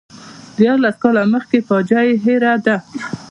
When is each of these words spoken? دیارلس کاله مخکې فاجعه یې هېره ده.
دیارلس 0.57 0.95
کاله 1.03 1.23
مخکې 1.33 1.57
فاجعه 1.67 2.01
یې 2.07 2.15
هېره 2.23 2.53
ده. 2.65 2.77